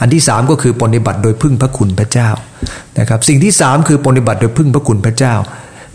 [0.00, 2.28] อันที่สามก็คือปฏิบัติโดยพึ่งพระคุณพระเจ้า
[2.98, 5.34] นะครับสิ่งที่สามคือปฏิบัติโดยพึ่งพระคุณพระเจ้า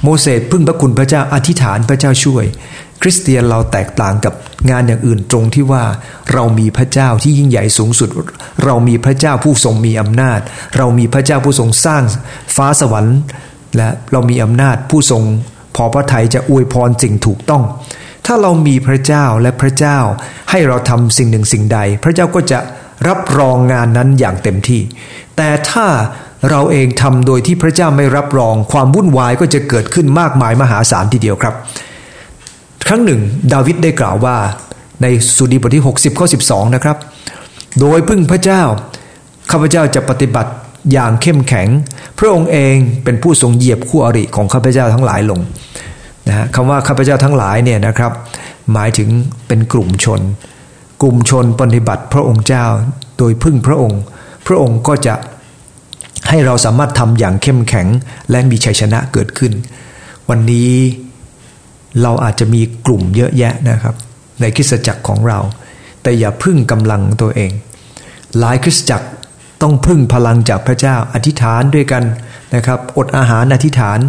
[0.03, 2.45] โมเสสพึ่งพระคุณพระเจ้าอธิษฐานพระเจ้าช่วย
[3.01, 4.33] คริสเตียนเราแตกต่างกับ
[4.69, 5.83] งานอย่างอื่นตรงที่ว่า
[6.33, 8.09] เรามีพระเจ้าที่ยิ่งใหญ่สูงสุด
[8.65, 10.39] เรามีพระเจ้าผู้ทรงมีอำนาจ
[10.77, 12.03] เรามีพระเจ้าผู้ทรงสร้าง
[12.55, 13.17] ฟ้าสวรรค์
[13.77, 15.23] และเรามีอำนาจผู้ทรง
[15.75, 17.63] พอพระทัยจะอวยพรสิ่งถูกต้อง
[18.25, 19.97] ถ้าเรามีพระเจ้าและพระเจ้า
[20.49, 22.59] ให้เราทำสิ่งหนึ่งสิ่งใด พระเจ้าก็จะ
[23.07, 24.81] รับรองงานนั้นอย่างเต็มที่
[25.37, 25.87] แต่ถ้า
[26.49, 31.53] เราเองทำโดยที่พระเจ้าไม่รับรอง ความวุ่นวายก็จะเกิดขึ้นมากมายมหาศาลทีเดียวครับ
[32.87, 33.21] ครั้งหนึ่ง
[33.53, 34.37] ดาวิดได้กล่าวว่า
[35.01, 36.97] ในสุดีบทที่ 60ข้อ12 นะครับ
[37.79, 38.61] โดยพึ่งพระเจ้า
[39.51, 40.51] ข้าพเจ้าจะปฏิบัติ
[40.91, 41.67] อย่างเข้มแข็ง
[42.19, 45.39] พระองค์เองเป็นผู้ทรงเหยียบคู่อริของข้าพเจ้าทั้งหลายลง
[46.27, 48.11] นะคำว่าข้าพเจ้าทั้งหลายเนี่ยนะครับ
[48.73, 49.09] หมายถึง
[49.47, 50.21] เป็นกลุ่มชน
[51.01, 52.65] กลุ่มชนปฏิบัติพระองค์เจ้า
[53.17, 54.01] โดยพึ่งพระองค์
[54.47, 55.15] พระองค์ก็จะ
[56.29, 57.87] ให้เราสามารถทำอย่างเข้มแข็ง
[58.31, 59.53] และมีชัยชนะเกิดขึ้น
[60.29, 60.71] วันนี้
[62.01, 63.95] เราอาจจะมีกลุ่มเยอะแยะนะครับ
[64.41, 65.39] ในคริสตจักรของเรา
[66.01, 67.51] แต่อย่าพึ่งกำลังตัวเอง
[68.39, 69.07] หลายคริสตจักร
[69.61, 72.03] ต้องพึ่งพลังจากพระเจ้าอธิษฐานด้วยกัน
[72.55, 73.99] นะครับ อดอาหารอธิษฐาน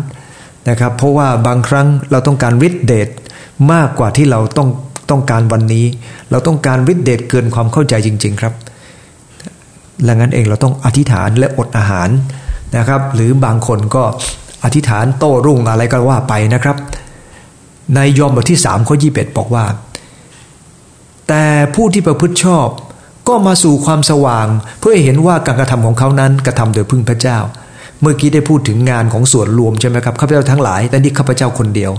[0.68, 3.08] นะครับ เพราะว่าบางครั้งเราต้องการฤทธิเดช
[3.72, 4.68] มากกว่าที่เราต้อง
[5.10, 5.86] ต้องการวันนี้
[6.30, 8.54] เราต้องการฤทธิเดชเกินความเข้าใจจริง ๆครับ
[10.04, 12.08] และงั้นเองเราต้องอธิษฐานและอดอาหาร
[12.76, 14.04] นะครับ หรือบางคนก็
[14.64, 16.76] อธิษฐานโต้รุ่งอะไรก็ว่าไปนะครับ
[17.94, 19.64] ในยอห์นบทที่สามข้อยี่บเอ็ดบอกว่า
[21.28, 22.68] แต่ผู้ที่ประพฤติชอบ
[23.28, 24.46] ก็มาสู่ความสว่าง
[24.78, 27.38] เพื่อเห็นว่าการกระทำของเขานั้นกระทำโดยพึ่งพระเจ้า
[28.02, 31.92] เมื่อกี้ได้พูดถึงงานของส่วนรวมใช่ไหมครับข้าพเจ้าทั้งหลาย แต่นี่ข้าพเจ้าคนเดียว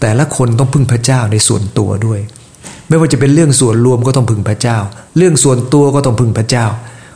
[0.00, 2.20] แต่ละคนต้องพึ่งพระเจ้าในส่วนตัวด้วย
[2.88, 4.78] ไม่ว่าจะเป็นเรื่องส่วนรวมก็ต้องพึ่งพระเจ้า
[5.16, 6.66] เรื่องส่วนตัวก็ต้องพึ่งพระเจ้า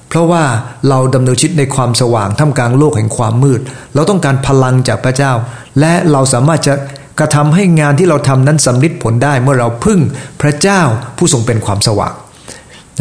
[0.08, 0.44] เพราะว่า
[0.88, 3.60] เราดำเนินชีวิตในความสว่างท่ามกลางโลกแห่งความมืด
[3.94, 5.32] เราต้องการพลังจากพระเจ้า
[5.80, 6.74] และเราสามารถจะ
[7.18, 10.00] กระทำให้งานที่เราทำนั้นสำลิดผลได้เมื่อเราพึ่ง
[10.42, 10.80] พระเจ้า
[11.16, 12.14] ผู้ทรงเป็นความสว่าง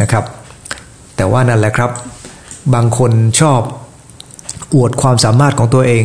[0.02, 0.24] นะครับ
[1.16, 1.92] แต่ว่านั่นแหละครับ
[2.74, 3.62] บางคนชอบ
[4.76, 6.04] อวดความสามารถของตัวเอง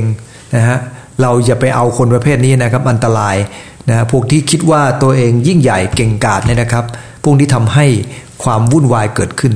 [0.57, 0.79] นะฮะ
[1.21, 3.37] เราอย่าไปเอาคนประเภทนี้นะครับอันตราย
[3.89, 6.85] นะพวกที่คิดว่าตัวเองยิ่งใหญ่เก่งกาจเนี่ยนะครับ
[7.25, 7.87] พวกที่ทำให้
[8.43, 9.53] ความวุ่นวายเกิดขึ้น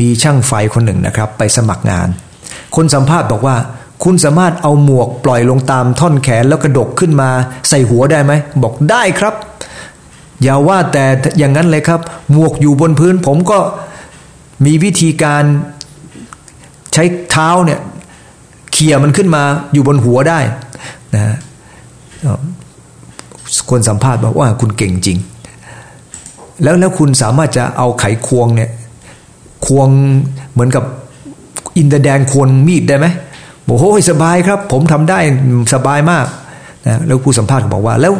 [0.00, 2.08] มีช่างไฟคนหนึ่งนะครับ ไปสมัครงาน
[2.76, 3.56] คนสัมภาษณ์บอกว่า
[4.04, 7.30] คุณสามารถเอาหมวกปล่อยลงตามท่อนแขนแล้วกระดกขึ้นมา
[7.68, 9.34] ใส่หัวได้ไหมบอกได้ครับ
[10.42, 11.04] อย่าว่าแต่
[11.38, 12.00] อย่างนั้นเลยครับ
[12.32, 13.58] หมวกอยู่บนพื้นผมก็
[14.64, 15.44] มีวิธีการ
[16.92, 17.80] ใช้เท้าเนี่ย
[18.76, 20.40] เขี่ยมันขึ้นมาอยู่บนหัวได้
[21.14, 21.36] นะ
[23.70, 25.18] คนสัมภาษณ์บอกว่าคุณเก่งจริง
[26.62, 28.70] แล้วแล้วคุณสามารถจะเอาไขควงเนี่ย
[29.66, 29.88] ควง
[30.52, 30.84] เหมือนกับ
[31.78, 33.06] อินเดแดงควงมีดได้ไหม
[33.66, 35.18] บอกโอ้ยสบายครับ ผมทำได้
[35.74, 36.26] สบายมาก
[36.86, 38.12] นะแล้วผู้สัมภาษณ์บอกว่า แล้ว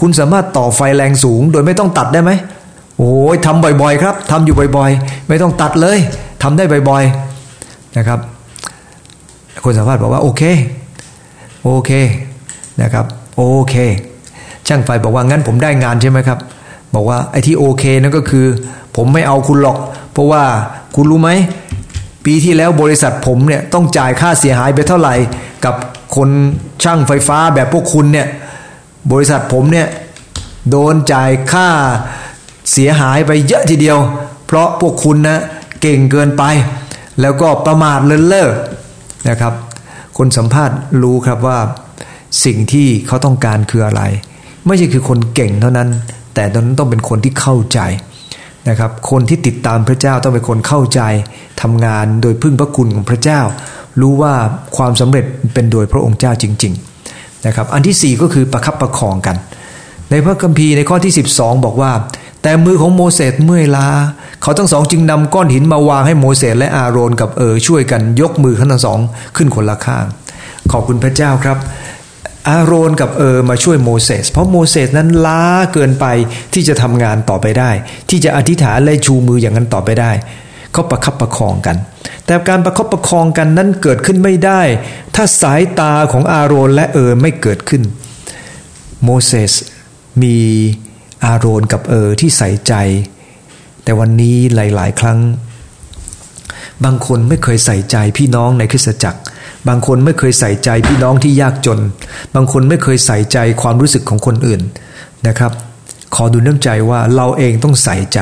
[0.00, 2.30] คุณสามารถต่อไฟแรงสูง โดยไม่ต้องตัดได้ไหม
[2.98, 5.98] โอ้ยทำบ่อยๆ ครับทำอยู่บ่อย ๆ ไม่ต้องตัดเลย
[6.42, 7.04] ทำได้บ่อย
[7.50, 8.20] ๆนะครับ
[9.64, 10.42] คนสัมภาษณ์บอกว่าโอเค
[11.64, 11.90] โอเค
[12.82, 13.74] นะครับโอเค
[14.66, 16.38] ช่างไฟบอกว่างั้นผมได้งานใช่ไหมครับ
[16.94, 18.46] บอกว่าไอ้ที่โอเคนั่นก็คือ
[18.96, 19.78] ผมไม่เอาคุณหรอก
[20.12, 20.44] เพราะว่า
[20.94, 21.30] คุณรู้ไหม
[22.24, 25.14] ปีที่แล้วบริษัทผมเนี่ยต้องจ่ายค่าเสียหายไปเท่าไหร่
[25.64, 25.74] กับ
[26.16, 26.28] คน
[26.84, 28.28] ช่างไฟฟ้าแบบพวกคุณเนี่ย
[29.12, 29.88] บริษัทผมเนี่ย
[30.70, 31.68] โดนจ่ายค่า
[32.72, 33.98] เสียหายไปเยอะทีเดียว
[34.46, 35.38] เพราะพวกคุณนะ
[35.80, 36.42] เก่งเกินไป
[37.20, 38.48] แล้วก็ประมาทเลินเล่อ
[39.30, 39.54] นะครับ
[40.18, 41.58] คนสัมภาษณ์รู้ครับว่า
[42.44, 44.02] สิ่งที่เขาต้องการคืออะไร
[44.66, 45.88] ไม่ใช่คือคนเก่งเท่านั้น
[46.34, 47.80] แต่ตอนนั้นต้องเป็นคนที่เข้าใจ
[48.68, 51.00] นะครับ คนที่ติดตามพระเจ้าต้องเป็นคนเข้าใจ
[51.62, 53.40] ทำงานโดยพึ่งพระคุณของพระเจ้า
[54.00, 54.34] รู้ว่า
[54.76, 56.72] ความสำเร็จเป็นโดยพระองค์เจ้าจริง
[57.08, 59.36] ๆ นะครับ อันที่ 4 ก็คือประคับประคองกัน
[60.10, 61.92] ในพระคัมภีร์ในข้อที่ 12 บอกว่า
[62.42, 63.88] แต่มือของโมเสสเมื่อยล้า
[64.42, 68.98] เขาทั้งสองจึงนำก้อนหินมาวางให้โมเสสและอาโรนกับเออช่วยกันยกมือทั้งสอง
[69.36, 70.04] ขึ้นคนละข้าง
[70.72, 71.58] ขอบคุณพระเจ้าครับ
[72.48, 76.06] อาโรนกับเออมาช่วยโมเสสเพราะโมเสสนั้นล้าเกินไป
[76.54, 77.70] ที่จะทำงานต่อไปได้
[78.10, 80.12] ที่จะอธิษฐานและชูมืออย่างนั้นต่อไปได้
[80.72, 81.76] เขาประคับประคองกัน
[82.26, 84.62] แต่การประคับประคองกันนั้นเกิดขึ้นไม่ได้
[85.14, 87.82] ถ้าสายตาของอาโรนและเออไม่เกิดขึ้น
[89.04, 89.52] โมเสส
[90.22, 90.36] มี
[91.24, 92.74] อาโรนกับเออที่ใส่ใจ
[93.84, 95.18] แต่วันนี้หลาย ๆ ครั้ง
[96.84, 99.20] บางคนไม่เคยใส่ใจพี่น้องในคริสตจักร
[99.68, 101.80] บางคนไม่เคยใส่ใจพี่น้องที่ยากจน
[102.34, 104.60] บางคนไม่เคยใส่ใจความรู้สึกของคนอื่น
[105.28, 105.52] นะครับ
[106.14, 108.20] ขอดูน้ำใจว่าเราเองต้องใส่ใจ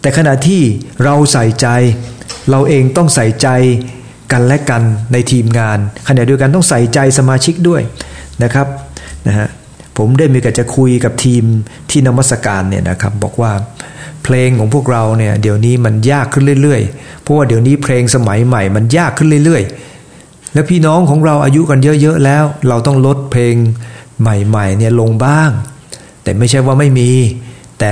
[0.00, 0.62] แต่ขณะที่
[1.04, 1.68] เราใส่ใจ
[2.50, 3.48] เราเองต้องใส่ใจ
[4.32, 7.82] กันและกันในทีมงานขณะเดียวกันต้องใส่ใจสมาชิกด้วย
[8.42, 8.66] นะครับ
[9.26, 9.48] นะฮะ
[9.98, 11.44] ผมได้มีการจะคุยกับทีม
[11.90, 13.52] ที่นมัสการเนี่ยนะครับบอกว่า
[14.24, 23.54] เพลงของพวกเราเนี่ยเดี๋ยวนี้มันยากขึ้นเรื่อยๆ เพราะว่าเดี๋ยวนี้เพลงสมัยใหม่มันยากขึ้นเรื่อยๆ แล้วพี่น้องของเราอายุกันเยอะๆแล้ว เราต้องลดเพลง
[24.20, 25.50] ใหม่ๆเนี่ยลงบ้าง
[26.22, 27.10] แต่ไม่ใช่ว่าไม่มี
[27.78, 27.90] แต่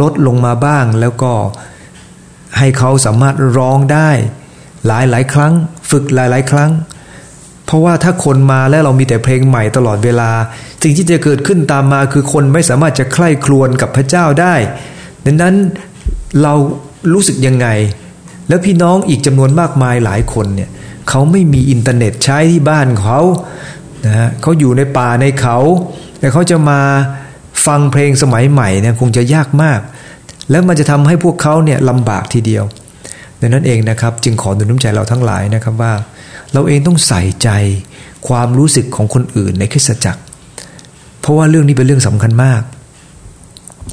[0.00, 1.32] ลดลงมาบ้างแล้วก็
[2.58, 4.10] ให้เขาสามารถร้องได้
[4.86, 5.52] หลายๆ ครั้ง
[5.90, 6.70] ฝึกหลายๆ ครั้ง
[7.70, 10.30] เพราะว่าถ้าคนมาแล้วเรามีแต่เพลงใหม่ตลอดเวลา
[10.82, 14.54] สิ่งที่จะเกิดขึ้นตามมาคือคนไม่สามารถจะใคร่ครวญกับพระเจ้าได้
[15.26, 15.54] ดังนั้น
[16.42, 16.54] เรา
[17.12, 17.66] รู้สึกยังไง
[18.48, 20.70] แล้วพี่น้องอีกจำนวนมากมายหลายคนเนี่ย
[21.08, 23.20] เขาไม่มีอินเทอร์เน็ตใช้ที่บ้านเขา
[24.06, 25.58] นะฮะเขาอยู่ในป่าในเขา
[26.18, 26.80] แต่เขาจะมา
[27.66, 29.80] ฟังเพลงสมัยใหม่เนี่ยคงจะยากมาก
[30.50, 32.64] แล้วมันจะทำให้พวกเขาเนี่ยลำบากทีเดียว
[33.40, 35.92] ดังนั้นเองนะครับ จึงขอหนุนน้ำใจเราทั้งหลายนะครับว่า
[36.52, 37.48] เราเองต้องใส่ใจ
[38.28, 40.20] ความรู้สึกของคนอื่นในคริสตจักร
[41.20, 42.62] เพราะว่าเรื่องนี้เป็นเรื่องสำคัญมาก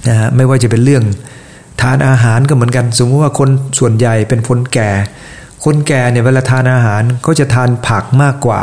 [0.08, 1.04] นะฮะไม่ว่าจะเป็นเรื่อง
[1.82, 4.92] ทานอาหารก็เหมือนกัน สมมติว่าคนส่วนใหญ่เป็นคนแก่
[5.66, 8.62] คนแก่เนี่ยเวลาทานอาหารก็จะทานผักมากกว่า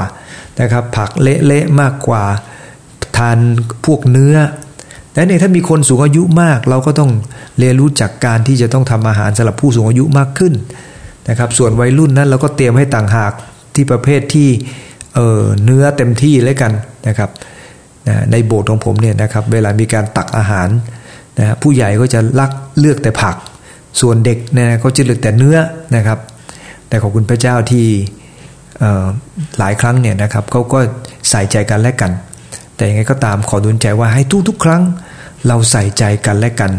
[0.61, 2.25] นะครับผักเละๆมากกว่า
[3.19, 3.39] ทาน
[3.87, 4.37] พวกเนื้อ
[5.15, 7.11] และเนี่ยถ้ามีคนสูงอายุมาก เราก็ต้อง
[7.59, 10.53] เรียนรู้จากการที่จะต้องทำอาหารสำหรับผู้สูงอายุมากขึ้น
[11.29, 13.33] นะครับส่วนวัยรุ่นนั้นเราก็เตรียมให้ต่างหาก
[13.75, 14.49] ที่ประเภทที่
[15.15, 16.73] เออเนื้อเต็มที่เลยกัน
[17.09, 17.31] นะครับ
[18.09, 20.69] นะในโบสถ์ของผมเนี่ยนะครับเวลามีการตักอาหาร
[21.39, 23.37] นะผู้ใหญ่ก็จะลักเลือกแต่ผัก
[24.01, 25.59] ส่วนเด็กเนี่ยก็จะเลือกแต่เนื้อ
[25.97, 26.19] นะครับ
[26.89, 27.87] แต่ขอบคุณพระเจ้าที่
[29.59, 30.79] หลายครั้งเนี่ยนะครับเขาก็
[31.31, 32.13] ใส่ใจกันและกัน
[32.77, 34.83] แต่ยังไงก็ตามขอดุลใจว่าให้ทุกๆครั้ง
[35.47, 36.73] เราใส่ใจกันและกัน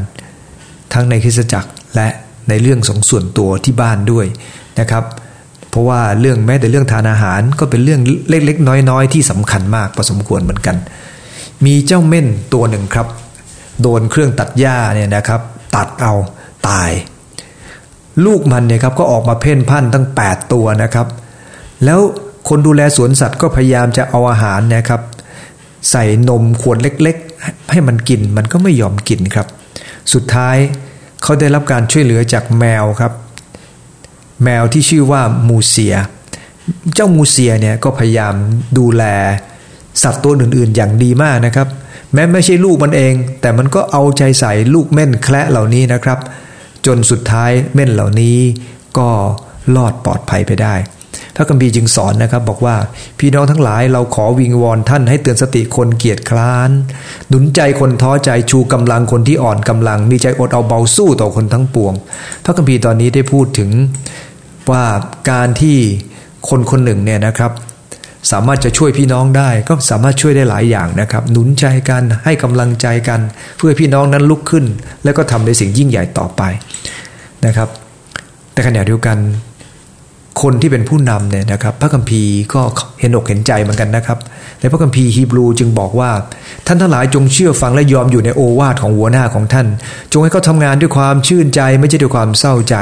[0.93, 2.07] ทั้งในคริสตจักรและ
[2.49, 4.25] ในเรื่องของส่วนตัวที่บ้านด้วย
[4.79, 5.03] นะครับ
[5.75, 10.75] เพราะว่าเรื่องแม้แต่เรื่องทานอาหารก็เป็นเรื่องเล็กๆ น้อยๆ ที่สำคัญมากพอสมควรเหมือนกัน
[11.65, 13.07] มีเจ้าเม่นตัวหนึ่งครับ
[13.81, 15.41] โดนเครื่องตัดหญ้าเนี่ยนะครับ
[15.75, 16.13] ตัดเอา
[16.67, 16.91] ตาย
[18.25, 21.07] ลูกมันเนี่ยครับก็ออกมาเพ่นพ่านตั้ง 8 ตัวนะครับ
[21.85, 21.99] แล้ว
[22.49, 25.01] คนดูแลสวนสัตว์ก็พยายามจะเอาอาหารนะครับ
[25.91, 29.47] ใส่นมขวดเล็กๆ ให้มันกินมันก็ไม่ยอมกินครับ
[30.13, 30.57] สุดท้าย
[31.23, 33.13] เขาได้รับการช่วยเหลือจากแมวครับ
[34.43, 35.95] แมวที่ชื่อว่ามูเซีย
[36.95, 38.33] เจ้ามูเซียเนี่ยก็พยายาม
[38.77, 39.03] ดูแล
[40.03, 41.67] สัตว์ตัวอื่นๆ อย่างดีมากนะครับ
[42.13, 46.19] แม้ไม่ใช่ลูกมันเอง แต่มันก็เอาใจใส่ลูกเม่นแคละเหล่านี้นะครับ
[46.85, 48.37] จนสุดท้ายเม่นเหล่านี้
[48.97, 49.09] ก็
[49.75, 50.75] รอดปลอดภัยไปได้
[51.35, 52.75] พระคัมภีร์จึงสอนนะครับบอกว่า
[53.19, 56.69] พี่น้องทั้งหลายเราขอวิงวอนท่านให้เตือนสติคนเกียจคร้าน
[57.29, 61.93] หนุนใจคนท้อใจชูกำลังคนที่อ่อนกำลัง มีใจอดเอาเบาสู้ต่อคนทั้งปวง
[62.43, 63.69] พระคัมภีร์ตอนนี้ได้พูดถึง
[64.71, 64.83] ว่า
[65.31, 65.77] การที่
[66.49, 67.51] คนคนหนึ่งเนี่ยนะครับ
[68.31, 73.19] สามารถจะช่วยพี่น้องได้ก็สามารถช่วยได้หลายอย่างนะครับ หนุนใจกันให้กำลังใจกัน
[73.57, 74.65] เพื่อพี่น้องนั้นลุกขึ้น
[75.03, 76.41] แล้วก็ทำในสิ่งยิ่งใหญ่ต่อไป
[77.45, 77.69] นะครับ
[78.53, 79.17] แต่ขณะเดียวกัน
[80.45, 82.61] คนที่เป็นผู้นำเนี่ยนะครับพระคัมภีร์ก็
[82.99, 84.17] เห็นอกเห็นใจเหมือนกันนะครับ
[84.59, 86.11] ในพระคัมภีร์ฮีบรูจึงบอกว่า
[86.67, 89.67] ท่านทั้งหลายจงเชื่อฟังและยอมอยู่ในโอวาทของหัวหน้าของท่าน
[90.11, 92.75] จงให้เขาทำงานด้วยความชื่นใจไม่ใช่ด้วยความเศร้าใจ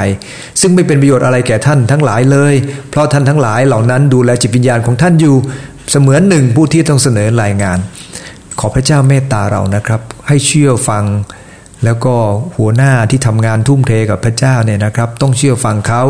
[0.60, 2.54] ซึ่งไม่เป็นประโยชน์อะไรแก่ท่านทั้งหลายเลย
[2.90, 5.36] เพราะท่านทั้งหลายเหล่านั้นดูแลจิตวิญญาณของท่านอยู่
[5.90, 7.78] เสมือนหนึ่งผู้ที่ต้องเสนอรายงาน
[8.60, 11.04] ขอพระเจ้าเมตตาเรานะครับ ให้เชื่อฟัง
[11.84, 12.14] แล้วก็
[12.56, 16.02] หัวหน้าที่ทำงานทุ่มเทกับพระเจ้าเนี่ยนะครับ ต้องเชื่อฟังเขา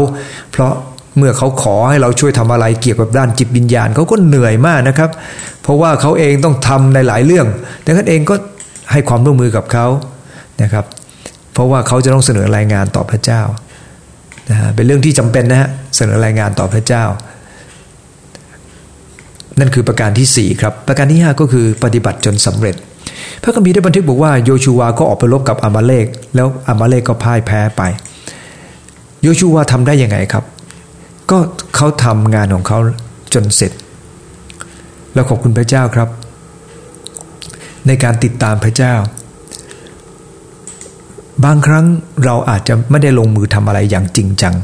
[0.52, 0.72] เพราะ
[1.16, 5.10] เมื่อเขาขอให้เราช่วยทำอะไรเกี่ยวกับด้านจิตวิญญาณเขาก็เหนื่อยมากนะครับ
[5.62, 7.46] เพราะว่าเขาเองต้องทำในหลายเรื่อง
[7.84, 8.34] ดังนั้นเองก็
[8.92, 9.86] ให้ความร่วมมือกับเขา
[10.62, 10.84] นะครับ
[11.52, 13.42] เพราะว่าเขาจะต้องเสนอรายงานต่อพระเจ้า
[14.50, 17.04] นะฮะเป็นเรื่องที่จำเป็นนะฮะเสนอรายงานต่อพระเจ้า
[19.60, 22.74] นั่นคือประการที่ 4 ครับ ประการที่ 5 ก็คือปฏิบัติจนสำเร็จ
[23.42, 27.82] พระคัมภีร์ได้บันทึกบอกว่าโยชูวาก็ออกไปรบกับอามาเลกแล้วอามาเลกก็พ่ายแพ้ไป
[29.22, 30.44] โยชูวาทำได้ยังไงครับ
[31.30, 31.38] ก็
[31.76, 32.78] เขาทำงานของเขา
[33.34, 33.72] จนเสร็จ
[35.14, 36.08] แล้วขอบคุณพระเจ้าครับ
[37.86, 38.94] ในการติดตามพระเจ้า
[41.44, 41.84] บางครั้ง
[42.24, 44.54] เราอาจจะไม่ได้ลงมือทำอะไรอย่างจริงจัง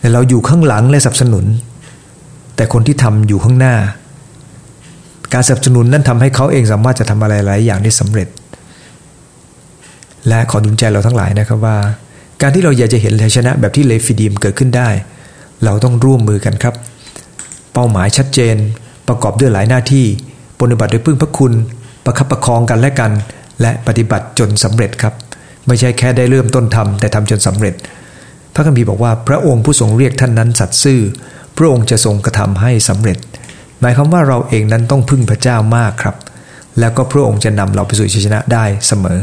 [0.00, 1.44] แต่เราอยู่ข้างหลังและสนับสนุน
[2.56, 3.74] แต่คนที่ทำอยู่ข้างหน้า
[5.34, 8.28] การสนับสนุนนั้นทำให้เขาเองสามารถจะทำอะไรหลายอย่างได้สำเร็จ
[10.28, 11.76] และขอดุลใจเราทั้งหลายนะครับว่า
[12.42, 14.88] การที่เราอยากจะเห็นชัยชนะแบบที่เลฟิดีมเกิดขึ้นได้
[15.64, 16.74] เราต้องร่วมมือกันครับ
[17.72, 18.56] เป้าหมายชัดเจน
[19.08, 20.06] ประกอบด้วยหลายหน้าที่
[20.60, 21.52] ปฏิบัติด้วยพึ่งพระคุณ
[22.04, 23.12] ประคับประคองกันและกัน
[23.60, 25.14] และปฏิบัติจนสำเร็จครับ
[25.66, 27.74] ไม่ใช่แค่ได้เริ่มต้นทำแต่ทำจนสำเร็จ
[28.54, 31.00] พระคัมภีร์บอกว่าพระองค์ผู้ทรงเรียกท่านนั้นสัตย์ซื่อ
[31.56, 33.18] พระองค์จะทรงกระทำให้สำเร็จ
[33.80, 36.16] หมายความว่าเราเองนั้นต้องพึ่งพระเจ้ามากครับ
[36.78, 39.18] แล้วก็พระองค์จะนำเราไปสู่ชัยชนะได้เสมอ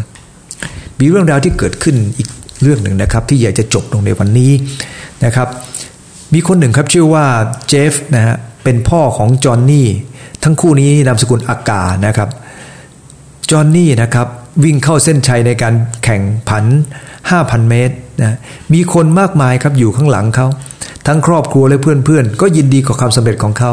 [0.99, 2.29] มีเรื่องราวที่เกิดขึ้นอีก
[2.61, 4.51] เรื่องหนึ่งนะครับ ที่อยากจะจบลงในวันนี้
[5.25, 5.47] นะครับ
[6.33, 7.25] มีคนหนึ่งครับชื่อว่า
[7.67, 9.87] เจฟนะฮะเป็นพ่อของจอห์นนี่
[10.43, 12.29] ทั้งคู่นี้นามสกุลอากานะครับ
[13.51, 14.27] จอห์นนี่นะครับ
[14.63, 16.65] วิ่งเข้าเส้นชัยในการแข่งผัน
[17.17, 18.37] 5,000 เมตรนะ
[18.73, 20.47] มีคนมากมายครับอยู่ข้างหลังเขา
[21.07, 23.71] ทั้งครอบครัวและเพื่อนๆ ก็ยินดีกับความสำเร็จของเขา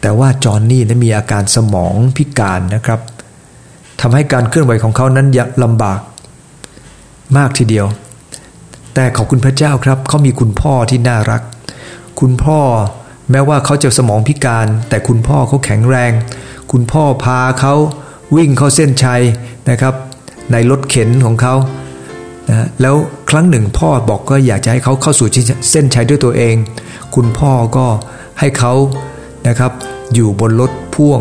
[0.00, 3.00] แต่ว่าจอห์นนี่นั้นมีอาการสมองพิการนะครับ
[4.00, 6.00] ทำให้การเคลื่อนไหวของเขานั้นยลำบาก
[7.36, 7.86] มากทีเดียว
[8.94, 11.42] แต่ขอบคุณพระเจ้าครับเขามีคุณพ่อที่น่ารัก
[12.20, 12.60] คุณพ่อ
[13.30, 16.12] แม้ว่าเขาจะสมองพิการ แต่คุณพ่อเขาแข็งแรง
[16.72, 17.74] คุณพ่อพาเขา
[18.36, 19.22] วิ่งเข้าเส้นชัย
[19.70, 19.94] นะครับ
[20.52, 21.54] ในรถเข็นของเขา
[22.48, 22.96] นะแล้ว
[23.30, 25.28] ครั้งหนึ่งพ่อบอกก็อยากจะให้เขาเข้าสู่
[25.70, 26.54] เส้นชัยด้วยตัวเอง
[27.14, 27.86] คุณพ่อก็
[28.40, 28.72] ให้เขา
[29.48, 29.72] นะครับ
[30.14, 31.20] อยู่บนรถพ่วง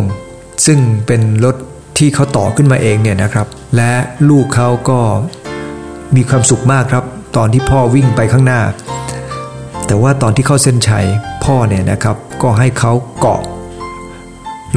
[0.66, 1.56] ซึ่งเป็นรถ
[1.98, 3.92] ที่เขาต่อขึ้นมาเองเนี่ยนะครับ และ
[4.30, 5.00] ลูกเขาก็
[6.16, 7.04] มีความสุขมากครับ
[7.36, 8.62] ตอนที่พ่อวิ่งไปข้างหน้า
[9.86, 11.06] แต่ว่าตอนที่เข้าเส้นชัย
[11.46, 13.42] พ่อเนี่ยนะครับก็ให้เขาเกาะ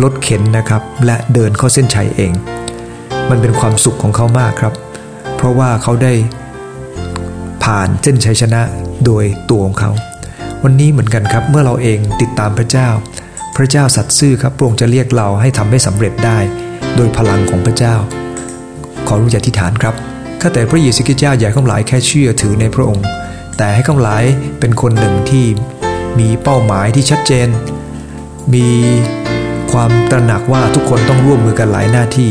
[0.02, 2.32] รถเข็นนะครับและเดินเข้าเส้นชัยเอง
[3.30, 4.74] มันเป็นความสุขของเขามากครับ
[5.36, 6.12] เพราะว่าเขาได้
[7.64, 8.60] ผ่านเส้นชัยชนะ
[9.06, 9.90] โดยตัวของเขา
[10.62, 12.88] วันนี้เหมือนกันครับเมื่อเราเองติดตามพระเจ้า
[13.56, 16.38] พระเจ้าสัตย์ซื่อครับพระองค์จะเรียกเราให้ทำให้สำเร็จได้
[16.96, 17.94] โดยพลังของพระเจ้า
[19.08, 19.94] ขอรู้จักที่ฐานครับ
[20.42, 23.06] ข้าแต่พระเยซูคริสต์เจ้าอย่าข้าหลายแค่เชื่อถือในพระองค์
[23.56, 24.24] แต่ให้ข้าหลาย
[24.60, 25.46] เป็นคนหนึ่งที่
[26.18, 27.48] มีเป้าหมายที่ชัดเจน
[28.54, 28.68] มี
[29.72, 32.30] ความตระหนักว่าทุกคนต้องร่วมมือกันหลายหน้าที่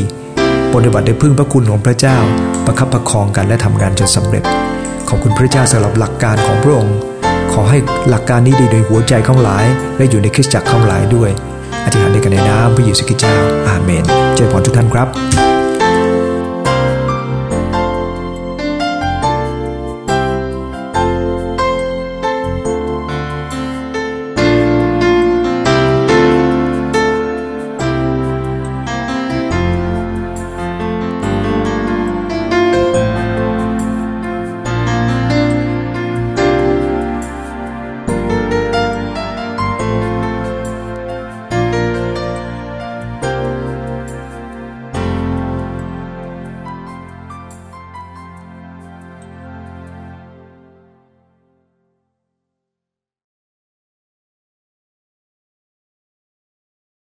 [0.74, 2.18] ปฏิบัติด้วยพึ่งพระคุณของพระเจ้า
[2.66, 4.44] ประคับประคองกันและทำงานจนสำเร็จ
[5.10, 6.98] ขอบคุณพระเจ้าสำหรับหลักการของพระองค์
[7.54, 7.78] ขอให้
[8.10, 9.66] หลักการนี้ดีโดยหัวใจข้าหลาย
[9.98, 11.30] และอยู่ในคริสตจักรข้าหลายด้วย
[11.84, 13.36] อธิษฐานในกันในน้ำพระเยซูคริสต์เจ้า
[13.68, 14.04] อาเมน
[14.36, 15.51] เจริญพรทุกท่านครับ